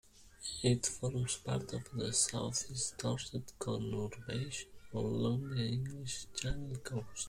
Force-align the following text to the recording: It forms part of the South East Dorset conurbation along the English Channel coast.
It 0.63 0.87
forms 0.87 1.37
part 1.37 1.73
of 1.73 1.87
the 1.93 2.11
South 2.11 2.71
East 2.71 2.97
Dorset 2.97 3.53
conurbation 3.59 4.65
along 4.95 5.49
the 5.51 5.61
English 5.63 6.25
Channel 6.35 6.75
coast. 6.77 7.05